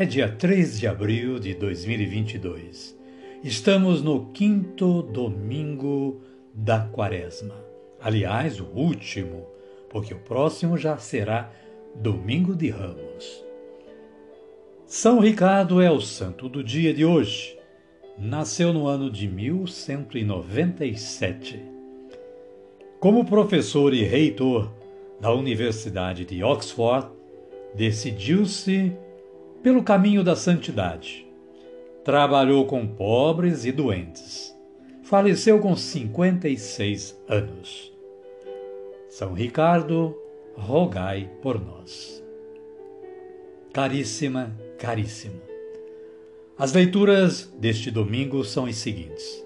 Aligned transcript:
é 0.00 0.04
dia 0.06 0.30
3 0.30 0.80
de 0.80 0.86
abril 0.86 1.38
de 1.38 1.52
2022. 1.52 2.98
Estamos 3.44 4.02
no 4.02 4.32
quinto 4.32 5.02
domingo 5.02 6.22
da 6.54 6.80
quaresma. 6.80 7.54
Aliás, 8.00 8.58
o 8.60 8.64
último, 8.64 9.46
porque 9.90 10.14
o 10.14 10.18
próximo 10.18 10.78
já 10.78 10.96
será 10.96 11.52
domingo 11.94 12.56
de 12.56 12.70
ramos. 12.70 13.44
São 14.86 15.20
Ricardo 15.20 15.82
é 15.82 15.90
o 15.90 16.00
santo 16.00 16.48
do 16.48 16.64
dia 16.64 16.94
de 16.94 17.04
hoje. 17.04 17.58
Nasceu 18.18 18.72
no 18.72 18.86
ano 18.86 19.10
de 19.10 19.28
1197. 19.28 21.62
Como 22.98 23.26
professor 23.26 23.92
e 23.92 24.02
reitor 24.02 24.72
da 25.20 25.30
Universidade 25.30 26.24
de 26.24 26.42
Oxford, 26.42 27.06
decidiu-se 27.74 28.96
pelo 29.62 29.82
caminho 29.82 30.24
da 30.24 30.34
santidade. 30.34 31.26
Trabalhou 32.04 32.66
com 32.66 32.86
pobres 32.86 33.64
e 33.64 33.72
doentes. 33.72 34.54
Faleceu 35.02 35.58
com 35.58 35.76
56 35.76 37.20
anos. 37.28 37.92
São 39.08 39.32
Ricardo, 39.34 40.16
rogai 40.54 41.28
por 41.42 41.60
nós. 41.60 42.22
Caríssima, 43.72 44.56
caríssimo. 44.78 45.40
As 46.56 46.72
leituras 46.72 47.52
deste 47.58 47.90
domingo 47.90 48.44
são 48.44 48.66
as 48.66 48.76
seguintes. 48.76 49.44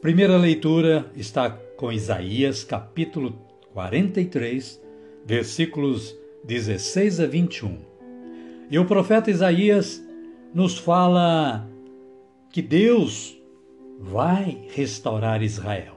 Primeira 0.00 0.36
leitura 0.36 1.10
está 1.14 1.50
com 1.50 1.92
Isaías, 1.92 2.64
capítulo 2.64 3.38
43, 3.72 4.82
versículos 5.24 6.16
16 6.44 7.20
a 7.20 7.26
21. 7.26 7.89
E 8.70 8.78
o 8.78 8.84
profeta 8.84 9.30
Isaías 9.30 10.00
nos 10.54 10.78
fala 10.78 11.68
que 12.50 12.62
Deus 12.62 13.36
vai 13.98 14.64
restaurar 14.68 15.42
Israel. 15.42 15.94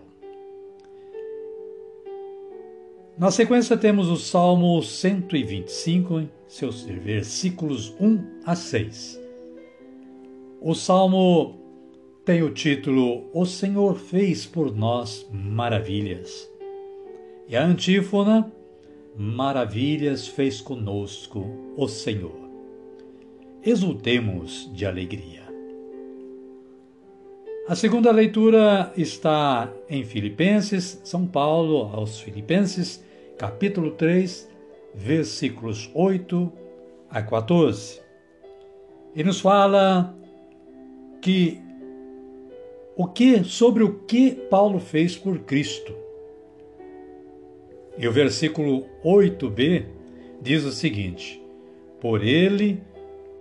Na 3.15 3.29
sequência 3.29 3.77
temos 3.77 4.09
o 4.09 4.17
Salmo 4.17 4.81
125, 4.81 6.23
seus 6.47 6.81
versículos 6.81 7.95
1 7.99 8.41
a 8.43 8.55
6. 8.55 9.21
O 10.59 10.73
salmo 10.73 11.59
tem 12.25 12.41
o 12.41 12.49
título 12.49 13.29
O 13.33 13.45
Senhor 13.45 13.95
fez 13.95 14.47
por 14.47 14.75
nós 14.75 15.29
maravilhas. 15.31 16.49
E 17.47 17.55
a 17.55 17.63
antífona 17.63 18.51
Maravilhas 19.15 20.27
fez 20.27 20.59
conosco 20.59 21.45
o 21.77 21.87
Senhor. 21.87 22.42
Exultemos 23.65 24.69
de 24.73 24.85
alegria. 24.85 25.41
A 27.65 27.73
segunda 27.75 28.11
leitura 28.11 28.91
está 28.97 29.71
em 29.89 30.03
Filipenses, 30.03 30.99
São 31.05 31.25
Paulo 31.25 31.89
aos 31.93 32.19
Filipenses, 32.19 33.01
capítulo 33.37 33.91
3, 33.91 34.49
versículos 34.93 35.89
8 35.93 36.51
a 37.09 37.21
14. 37.21 38.01
E 39.15 39.23
nos 39.23 39.39
fala 39.39 40.13
que 41.21 41.61
o 42.97 43.07
que 43.07 43.45
sobre 43.45 43.81
o 43.81 43.99
que 43.99 44.31
Paulo 44.31 44.81
fez 44.81 45.15
por 45.15 45.39
Cristo. 45.39 45.95
E 47.97 48.05
o 48.09 48.11
versículo 48.11 48.85
8b 49.05 49.85
diz 50.41 50.65
o 50.65 50.71
seguinte: 50.73 51.41
Por 52.01 52.21
ele 52.25 52.81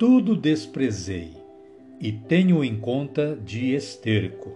tudo 0.03 0.35
desprezei 0.35 1.31
e 2.01 2.11
tenho 2.11 2.65
em 2.65 2.77
conta 2.77 3.37
de 3.37 3.73
esterco. 3.73 4.53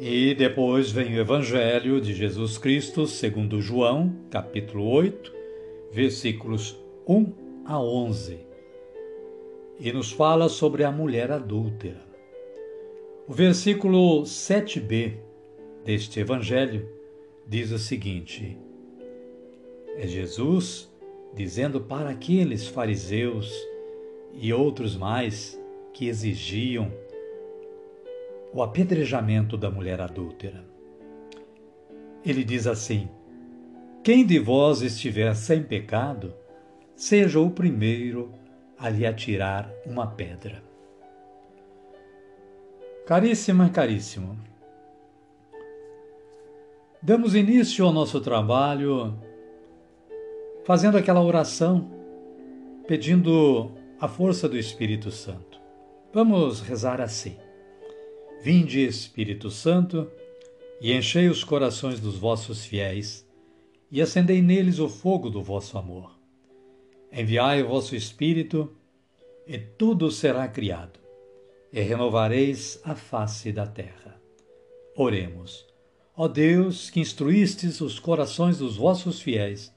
E 0.00 0.34
depois 0.34 0.90
vem 0.90 1.14
o 1.14 1.20
Evangelho 1.20 2.00
de 2.00 2.14
Jesus 2.14 2.56
Cristo, 2.56 3.06
segundo 3.06 3.60
João, 3.60 4.16
capítulo 4.30 4.88
8, 4.88 5.30
versículos 5.92 6.82
1 7.06 7.26
a 7.66 7.78
11. 7.78 8.38
E 9.78 9.92
nos 9.92 10.10
fala 10.10 10.48
sobre 10.48 10.82
a 10.82 10.90
mulher 10.90 11.30
adúltera. 11.30 12.00
O 13.28 13.34
versículo 13.34 14.22
7b 14.22 15.12
deste 15.84 16.20
Evangelho 16.20 16.88
diz 17.46 17.70
o 17.70 17.78
seguinte: 17.78 18.56
é 19.94 20.06
Jesus 20.06 20.87
dizendo 21.38 21.80
para 21.80 22.10
aqueles 22.10 22.66
fariseus 22.66 23.54
e 24.34 24.52
outros 24.52 24.96
mais 24.96 25.56
que 25.92 26.08
exigiam 26.08 26.92
o 28.52 28.60
apedrejamento 28.60 29.56
da 29.56 29.70
mulher 29.70 30.00
adúltera. 30.00 30.64
Ele 32.26 32.42
diz 32.42 32.66
assim: 32.66 33.08
Quem 34.02 34.26
de 34.26 34.40
vós 34.40 34.82
estiver 34.82 35.32
sem 35.36 35.62
pecado, 35.62 36.34
seja 36.96 37.38
o 37.38 37.48
primeiro 37.48 38.32
a 38.76 38.88
lhe 38.88 39.06
atirar 39.06 39.72
uma 39.86 40.08
pedra. 40.08 40.60
Caríssima, 43.06 43.70
caríssimo, 43.70 44.36
Damos 47.00 47.36
início 47.36 47.86
ao 47.86 47.92
nosso 47.92 48.20
trabalho 48.20 49.16
fazendo 50.68 50.98
aquela 50.98 51.22
oração, 51.22 51.90
pedindo 52.86 53.72
a 53.98 54.06
força 54.06 54.46
do 54.46 54.58
Espírito 54.58 55.10
Santo. 55.10 55.58
Vamos 56.12 56.60
rezar 56.60 57.00
assim: 57.00 57.38
Vinde, 58.42 58.84
Espírito 58.84 59.50
Santo, 59.50 60.10
e 60.78 60.92
enchei 60.92 61.26
os 61.26 61.42
corações 61.42 62.00
dos 62.00 62.18
vossos 62.18 62.66
fiéis, 62.66 63.26
e 63.90 64.02
acendei 64.02 64.42
neles 64.42 64.78
o 64.78 64.90
fogo 64.90 65.30
do 65.30 65.42
vosso 65.42 65.78
amor. 65.78 66.18
Enviai 67.10 67.62
o 67.62 67.68
vosso 67.68 67.96
Espírito, 67.96 68.76
e 69.46 69.56
tudo 69.56 70.10
será 70.10 70.46
criado, 70.48 71.00
e 71.72 71.80
renovareis 71.80 72.78
a 72.84 72.94
face 72.94 73.52
da 73.52 73.66
terra. 73.66 74.20
Oremos. 74.94 75.66
Ó 76.14 76.28
Deus, 76.28 76.90
que 76.90 77.00
instruístes 77.00 77.80
os 77.80 77.98
corações 77.98 78.58
dos 78.58 78.76
vossos 78.76 79.18
fiéis 79.18 79.72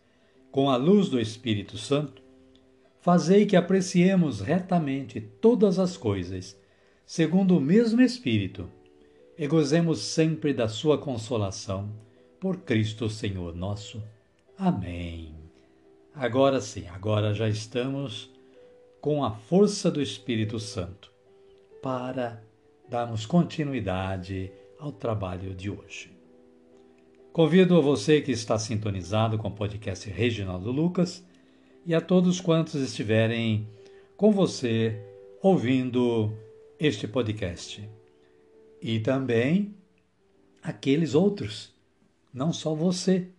com 0.51 0.69
a 0.69 0.75
luz 0.75 1.07
do 1.07 1.19
Espírito 1.19 1.77
Santo, 1.77 2.21
fazei 2.99 3.45
que 3.45 3.55
apreciemos 3.55 4.41
retamente 4.41 5.21
todas 5.21 5.79
as 5.79 5.95
coisas, 5.95 6.59
segundo 7.05 7.57
o 7.57 7.61
mesmo 7.61 8.01
Espírito, 8.01 8.69
e 9.37 9.47
gozemos 9.47 9.99
sempre 9.99 10.53
da 10.53 10.67
sua 10.67 10.97
consolação, 10.97 11.89
por 12.39 12.57
Cristo 12.57 13.09
Senhor 13.09 13.55
nosso. 13.55 14.03
Amém. 14.57 15.35
Agora 16.13 16.59
sim, 16.59 16.87
agora 16.87 17.33
já 17.33 17.47
estamos 17.47 18.29
com 18.99 19.23
a 19.23 19.31
força 19.31 19.89
do 19.89 20.01
Espírito 20.01 20.59
Santo 20.59 21.11
para 21.81 22.43
darmos 22.89 23.25
continuidade 23.25 24.51
ao 24.77 24.91
trabalho 24.91 25.55
de 25.55 25.69
hoje. 25.69 26.20
Convido 27.33 27.77
a 27.77 27.81
você 27.81 28.19
que 28.19 28.33
está 28.33 28.59
sintonizado 28.59 29.37
com 29.37 29.47
o 29.47 29.55
podcast 29.55 30.09
Reginaldo 30.09 30.69
Lucas 30.69 31.25
e 31.85 31.95
a 31.95 32.01
todos 32.01 32.41
quantos 32.41 32.75
estiverem 32.75 33.69
com 34.17 34.33
você 34.33 35.01
ouvindo 35.41 36.37
este 36.77 37.07
podcast. 37.07 37.89
E 38.81 38.99
também 38.99 39.73
aqueles 40.61 41.15
outros, 41.15 41.73
não 42.33 42.51
só 42.51 42.75
você, 42.75 43.29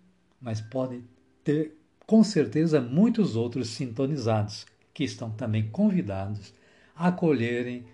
mas 0.40 0.58
pode 0.58 1.04
ter 1.44 1.76
com 2.06 2.24
certeza 2.24 2.80
muitos 2.80 3.36
outros 3.36 3.68
sintonizados 3.68 4.64
que 4.94 5.04
estão 5.04 5.30
também 5.30 5.68
convidados 5.68 6.54
a 6.96 7.08
acolherem 7.08 7.84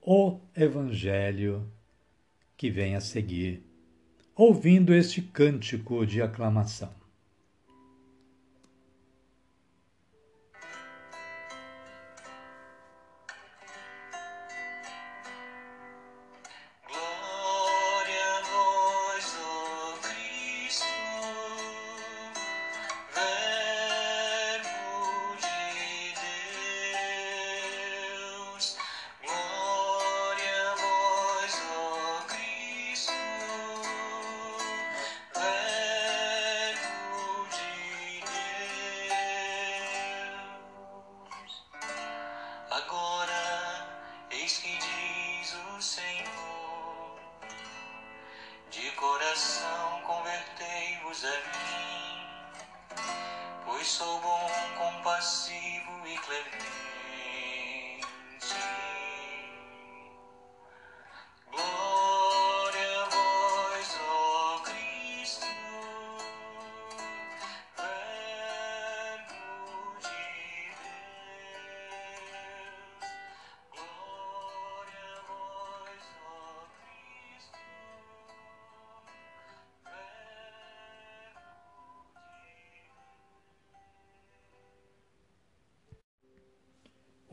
o 0.00 0.40
Evangelho 0.56 1.70
que 2.56 2.70
vem 2.70 2.94
a 2.94 3.02
seguir, 3.02 3.62
ouvindo 4.34 4.94
este 4.94 5.20
cântico 5.20 6.06
de 6.06 6.22
aclamação. 6.22 7.01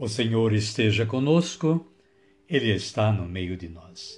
O 0.02 0.08
Senhor 0.08 0.54
esteja 0.54 1.06
conosco, 1.06 1.86
Ele 2.48 2.74
está 2.74 3.12
no 3.12 3.28
meio 3.28 3.58
de 3.58 3.68
nós. 3.68 4.18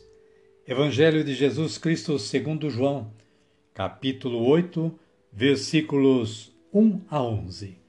Evangelho 0.67 1.23
de 1.23 1.33
Jesus 1.33 1.79
Cristo 1.79 2.19
segundo 2.19 2.69
João, 2.69 3.11
capítulo 3.73 4.45
8, 4.47 4.93
versículos 5.33 6.55
1 6.71 7.01
a 7.09 7.23
11. 7.23 7.79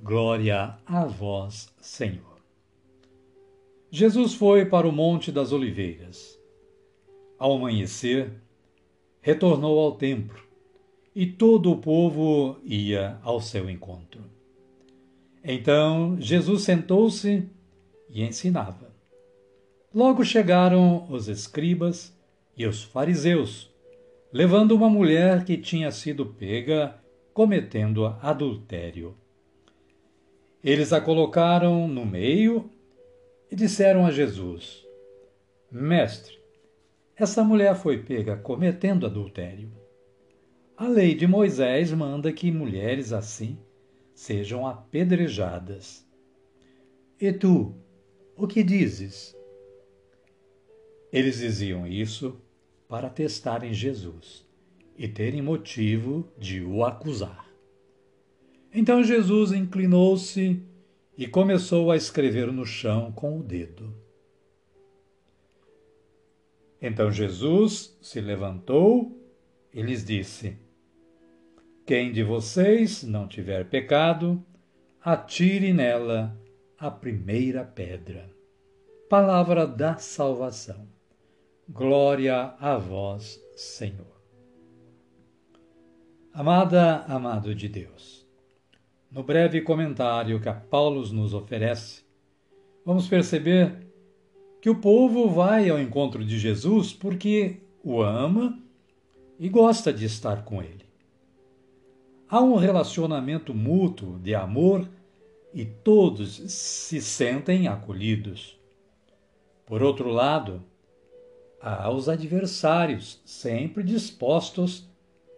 Glória 0.00 0.78
a 0.86 1.04
vós, 1.06 1.74
Senhor. 1.80 2.38
Jesus 3.90 4.32
foi 4.32 4.64
para 4.64 4.86
o 4.86 4.92
Monte 4.92 5.32
das 5.32 5.50
Oliveiras. 5.50 6.38
Ao 7.36 7.56
amanhecer, 7.56 8.30
retornou 9.20 9.80
ao 9.80 9.96
templo, 9.96 10.40
e 11.12 11.26
todo 11.26 11.72
o 11.72 11.78
povo 11.78 12.60
ia 12.62 13.18
ao 13.24 13.40
seu 13.40 13.68
encontro. 13.68 14.22
Então 15.42 16.20
Jesus 16.20 16.62
sentou-se 16.62 17.48
e 18.08 18.22
ensinava. 18.22 18.90
Logo 19.92 20.24
chegaram 20.24 21.06
os 21.10 21.28
escribas 21.28 22.16
e 22.56 22.66
os 22.66 22.84
fariseus, 22.84 23.70
levando 24.32 24.72
uma 24.72 24.88
mulher 24.88 25.44
que 25.44 25.56
tinha 25.56 25.90
sido 25.90 26.26
pega 26.26 26.94
cometendo 27.32 28.04
adultério. 28.20 29.16
Eles 30.62 30.92
a 30.92 31.00
colocaram 31.00 31.88
no 31.88 32.04
meio 32.04 32.70
e 33.50 33.56
disseram 33.56 34.04
a 34.04 34.10
Jesus: 34.10 34.86
Mestre, 35.72 36.38
essa 37.16 37.42
mulher 37.42 37.74
foi 37.74 37.98
pega 37.98 38.36
cometendo 38.36 39.06
adultério. 39.06 39.72
A 40.76 40.86
lei 40.86 41.14
de 41.14 41.26
Moisés 41.26 41.92
manda 41.92 42.30
que 42.30 42.52
mulheres 42.52 43.12
assim 43.12 43.58
sejam 44.20 44.66
apedrejadas. 44.66 46.06
E 47.18 47.32
tu, 47.32 47.74
o 48.36 48.46
que 48.46 48.62
dizes? 48.62 49.34
Eles 51.10 51.38
diziam 51.38 51.86
isso 51.86 52.38
para 52.86 53.08
testarem 53.08 53.72
Jesus 53.72 54.46
e 54.94 55.08
terem 55.08 55.40
motivo 55.40 56.30
de 56.36 56.62
o 56.62 56.84
acusar. 56.84 57.48
Então 58.74 59.02
Jesus 59.02 59.52
inclinou-se 59.52 60.62
e 61.16 61.26
começou 61.26 61.90
a 61.90 61.96
escrever 61.96 62.52
no 62.52 62.66
chão 62.66 63.10
com 63.12 63.38
o 63.38 63.42
dedo. 63.42 63.90
Então 66.78 67.10
Jesus 67.10 67.98
se 68.02 68.20
levantou 68.20 69.18
e 69.72 69.80
lhes 69.80 70.04
disse: 70.04 70.58
quem 71.90 72.12
de 72.12 72.22
vocês 72.22 73.02
não 73.02 73.26
tiver 73.26 73.68
pecado, 73.68 74.40
atire 75.02 75.72
nela 75.72 76.40
a 76.78 76.88
primeira 76.88 77.64
pedra. 77.64 78.30
Palavra 79.08 79.66
da 79.66 79.96
salvação. 79.96 80.86
Glória 81.68 82.54
a 82.60 82.76
vós, 82.76 83.42
Senhor. 83.56 84.22
Amada, 86.32 86.98
amado 87.08 87.56
de 87.56 87.68
Deus, 87.68 88.24
no 89.10 89.24
breve 89.24 89.60
comentário 89.60 90.40
que 90.40 90.48
a 90.48 90.54
Paulo 90.54 91.04
nos 91.12 91.34
oferece, 91.34 92.04
vamos 92.86 93.08
perceber 93.08 93.84
que 94.62 94.70
o 94.70 94.80
povo 94.80 95.28
vai 95.28 95.68
ao 95.68 95.80
encontro 95.80 96.24
de 96.24 96.38
Jesus 96.38 96.92
porque 96.92 97.56
o 97.82 98.00
ama 98.00 98.56
e 99.40 99.48
gosta 99.48 99.92
de 99.92 100.04
estar 100.04 100.44
com 100.44 100.62
ele. 100.62 100.89
Há 102.32 102.40
um 102.40 102.54
relacionamento 102.54 103.52
mútuo 103.52 104.16
de 104.20 104.36
amor 104.36 104.88
e 105.52 105.64
todos 105.64 106.36
se 106.52 107.00
sentem 107.00 107.66
acolhidos. 107.66 108.56
Por 109.66 109.82
outro 109.82 110.10
lado, 110.10 110.62
há 111.60 111.90
os 111.90 112.08
adversários 112.08 113.20
sempre 113.24 113.82
dispostos 113.82 114.88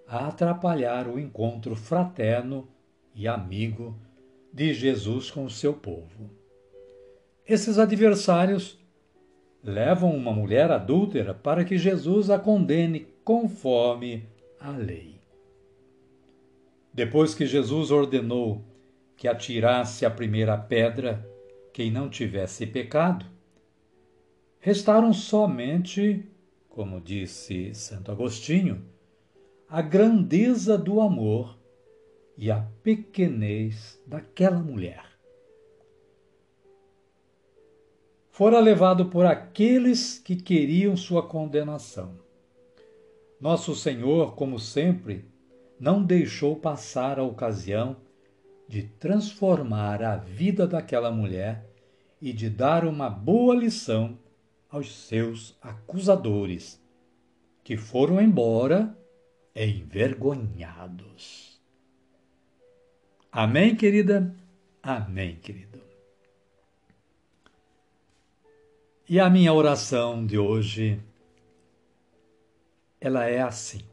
a 0.07 0.29
atrapalhar 0.29 1.09
o 1.09 1.19
encontro 1.19 1.75
fraterno 1.75 2.69
e 3.15 3.27
amigo 3.27 3.97
de 4.53 4.75
Jesus 4.75 5.31
com 5.31 5.47
o 5.47 5.51
seu 5.51 5.73
povo. 5.73 6.29
Esses 7.49 7.79
adversários 7.79 8.79
levam 9.65 10.15
uma 10.15 10.31
mulher 10.31 10.71
adúltera 10.71 11.33
para 11.33 11.65
que 11.65 11.79
Jesus 11.79 12.29
a 12.29 12.39
condene 12.39 13.07
conforme 13.25 14.29
a 14.61 14.73
lei. 14.73 15.22
Depois 16.93 17.35
que 17.35 17.47
Jesus 17.47 17.91
ordenou 17.91 18.63
que 19.17 19.27
atirasse 19.27 20.05
a 20.05 20.11
primeira 20.11 20.59
pedra 20.59 21.27
quem 21.73 21.91
não 21.91 22.11
tivesse 22.11 22.67
pecado, 22.67 23.25
restaram 24.61 25.13
somente, 25.13 26.29
como 26.69 27.01
disse 27.01 27.75
Santo 27.75 28.13
Agostinho, 28.13 28.85
a 29.69 29.81
grandeza 29.81 30.77
do 30.77 31.01
amor 31.01 31.59
e 32.37 32.51
a 32.51 32.61
pequenez 32.83 33.99
daquela 34.07 34.59
mulher. 34.59 35.05
Fora 38.29 38.61
levado 38.61 39.07
por 39.07 39.25
aqueles 39.25 40.19
que 40.19 40.37
queriam 40.37 40.97
sua 40.97 41.23
condenação. 41.23 42.19
Nosso 43.41 43.75
Senhor, 43.75 44.35
como 44.35 44.59
sempre, 44.59 45.32
não 45.83 46.01
deixou 46.01 46.55
passar 46.55 47.19
a 47.19 47.25
ocasião 47.25 47.97
de 48.69 48.85
transformar 48.85 50.01
a 50.01 50.17
vida 50.17 50.65
daquela 50.65 51.11
mulher 51.11 51.69
e 52.21 52.33
de 52.33 52.49
dar 52.49 52.85
uma 52.85 53.11
boa 53.11 53.53
lição 53.53 54.17
aos 54.71 54.95
seus 54.95 55.59
acusadores, 55.61 56.81
que 57.65 57.77
foram 57.77 58.23
embora 58.23 58.97
envergonhados. 59.57 61.61
Amém, 63.33 63.75
querida? 63.75 64.33
Amém, 64.81 65.35
querido. 65.35 65.81
E 69.09 69.19
a 69.19 69.29
minha 69.29 69.53
oração 69.53 70.25
de 70.25 70.39
hoje, 70.39 71.03
ela 73.01 73.27
é 73.27 73.43
assim. 73.43 73.92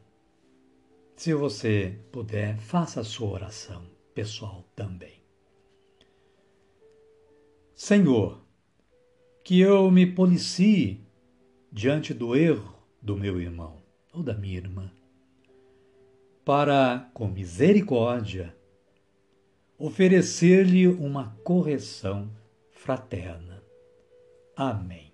Se 1.20 1.34
você 1.34 1.98
puder, 2.10 2.56
faça 2.56 3.02
a 3.02 3.04
sua 3.04 3.28
oração 3.28 3.84
pessoal 4.14 4.64
também. 4.74 5.22
Senhor, 7.74 8.42
que 9.44 9.60
eu 9.60 9.90
me 9.90 10.06
policie 10.06 11.06
diante 11.70 12.14
do 12.14 12.34
erro 12.34 12.74
do 13.02 13.18
meu 13.18 13.38
irmão 13.38 13.82
ou 14.14 14.22
da 14.22 14.32
minha 14.32 14.56
irmã, 14.56 14.90
para, 16.42 17.10
com 17.12 17.28
misericórdia, 17.28 18.56
oferecer-lhe 19.76 20.88
uma 20.88 21.36
correção 21.44 22.34
fraterna. 22.70 23.62
Amém. 24.56 25.12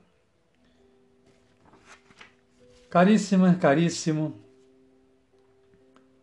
Caríssima, 2.89 3.57
caríssimo, 3.57 4.46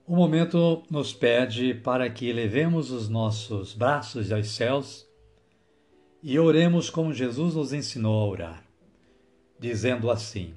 o 0.05 0.15
momento 0.15 0.83
nos 0.89 1.13
pede 1.13 1.73
para 1.73 2.09
que 2.09 2.27
elevemos 2.27 2.91
os 2.91 3.07
nossos 3.07 3.73
braços 3.73 4.31
aos 4.31 4.49
céus 4.49 5.07
e 6.21 6.37
oremos 6.37 6.89
como 6.89 7.13
Jesus 7.13 7.55
nos 7.55 7.71
ensinou 7.71 8.21
a 8.21 8.27
orar, 8.27 8.63
dizendo 9.57 10.11
assim: 10.11 10.53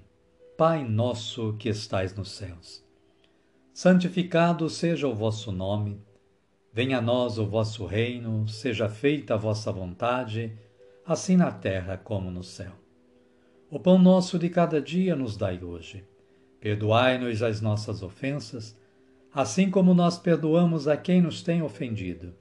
Pai 0.56 0.84
nosso 0.84 1.54
que 1.58 1.68
estais 1.68 2.14
nos 2.14 2.32
céus, 2.32 2.84
santificado 3.72 4.68
seja 4.68 5.06
o 5.06 5.14
vosso 5.14 5.52
nome, 5.52 6.00
venha 6.72 6.98
a 6.98 7.02
nós 7.02 7.38
o 7.38 7.46
vosso 7.46 7.86
reino, 7.86 8.48
seja 8.48 8.88
feita 8.88 9.34
a 9.34 9.38
vossa 9.38 9.70
vontade, 9.70 10.52
assim 11.04 11.36
na 11.36 11.52
terra 11.52 11.96
como 11.96 12.32
no 12.32 12.42
céu. 12.42 12.72
O 13.70 13.78
pão 13.78 13.98
nosso 13.98 14.38
de 14.38 14.48
cada 14.48 14.80
dia 14.80 15.14
nos 15.14 15.36
dai 15.36 15.62
hoje. 15.62 16.04
Perdoai-nos 16.60 17.42
as 17.42 17.60
nossas 17.60 18.02
ofensas, 18.02 18.76
assim 19.36 19.70
como 19.70 19.92
nós 19.92 20.18
perdoamos 20.18 20.88
a 20.88 20.96
quem 20.96 21.20
nos 21.20 21.42
tem 21.42 21.60
ofendido. 21.60 22.34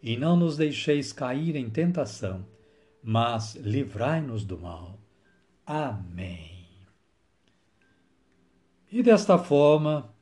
E 0.00 0.16
não 0.16 0.36
nos 0.36 0.56
deixeis 0.56 1.12
cair 1.12 1.56
em 1.56 1.68
tentação, 1.68 2.46
mas 3.02 3.56
livrai-nos 3.56 4.44
do 4.44 4.56
mal. 4.56 5.00
Amém. 5.66 6.64
E 8.92 9.02
desta 9.02 9.36
forma, 9.36 10.14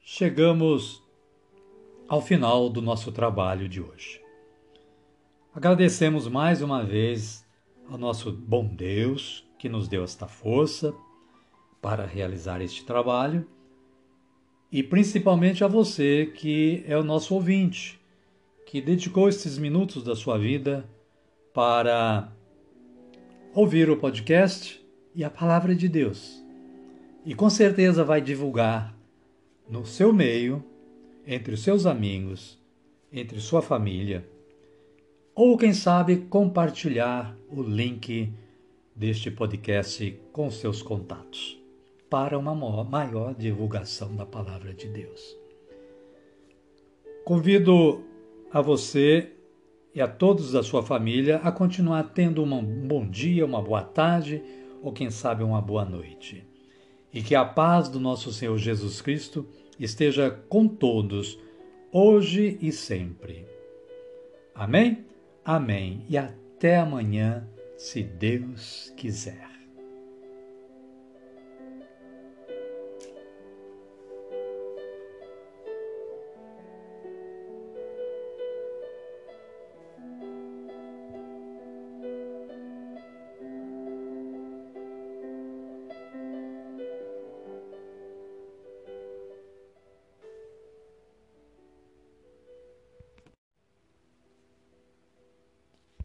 chegamos 0.00 1.00
ao 2.08 2.20
final 2.20 2.68
do 2.68 2.82
nosso 2.82 3.12
trabalho 3.12 3.68
de 3.68 3.80
hoje. 3.80 4.20
Agradecemos 5.54 6.26
mais 6.26 6.62
uma 6.62 6.82
vez 6.82 7.46
ao 7.88 7.96
nosso 7.96 8.32
bom 8.32 8.66
Deus 8.66 9.48
que 9.56 9.68
nos 9.68 9.86
deu 9.86 10.02
esta 10.02 10.26
força 10.26 10.92
para 11.80 12.04
realizar 12.04 12.60
este 12.60 12.84
trabalho 12.84 13.48
e 14.74 14.82
principalmente 14.82 15.62
a 15.62 15.68
você 15.68 16.32
que 16.34 16.82
é 16.88 16.98
o 16.98 17.04
nosso 17.04 17.32
ouvinte, 17.32 17.96
que 18.66 18.80
dedicou 18.80 19.28
estes 19.28 19.56
minutos 19.56 20.02
da 20.02 20.16
sua 20.16 20.36
vida 20.36 20.84
para 21.54 22.28
ouvir 23.54 23.88
o 23.88 23.96
podcast 23.96 24.84
e 25.14 25.22
a 25.22 25.30
palavra 25.30 25.76
de 25.76 25.88
Deus. 25.88 26.44
E 27.24 27.36
com 27.36 27.48
certeza 27.48 28.02
vai 28.02 28.20
divulgar 28.20 28.92
no 29.70 29.86
seu 29.86 30.12
meio, 30.12 30.64
entre 31.24 31.54
os 31.54 31.62
seus 31.62 31.86
amigos, 31.86 32.58
entre 33.12 33.38
sua 33.38 33.62
família, 33.62 34.28
ou 35.36 35.56
quem 35.56 35.72
sabe 35.72 36.16
compartilhar 36.28 37.38
o 37.48 37.62
link 37.62 38.32
deste 38.92 39.30
podcast 39.30 40.18
com 40.32 40.50
seus 40.50 40.82
contatos, 40.82 41.62
para 42.14 42.38
uma 42.38 42.54
maior 42.84 43.34
divulgação 43.34 44.14
da 44.14 44.24
palavra 44.24 44.72
de 44.72 44.86
Deus. 44.86 45.36
Convido 47.24 48.04
a 48.52 48.60
você 48.60 49.32
e 49.92 50.00
a 50.00 50.06
todos 50.06 50.52
da 50.52 50.62
sua 50.62 50.80
família 50.80 51.38
a 51.38 51.50
continuar 51.50 52.04
tendo 52.14 52.44
um 52.44 52.86
bom 52.86 53.04
dia, 53.04 53.44
uma 53.44 53.60
boa 53.60 53.82
tarde 53.82 54.40
ou 54.80 54.92
quem 54.92 55.10
sabe 55.10 55.42
uma 55.42 55.60
boa 55.60 55.84
noite 55.84 56.46
e 57.12 57.20
que 57.20 57.34
a 57.34 57.44
paz 57.44 57.88
do 57.88 57.98
nosso 57.98 58.32
Senhor 58.32 58.58
Jesus 58.58 59.02
Cristo 59.02 59.44
esteja 59.76 60.30
com 60.48 60.68
todos, 60.68 61.36
hoje 61.90 62.56
e 62.62 62.70
sempre. 62.70 63.44
Amém? 64.54 65.04
Amém. 65.44 66.04
E 66.08 66.16
até 66.16 66.76
amanhã, 66.76 67.44
se 67.76 68.04
Deus 68.04 68.94
quiser. 68.96 69.53